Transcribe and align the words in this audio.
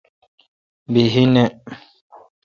بیہی 0.91 1.23
نہ۔ 1.33 1.45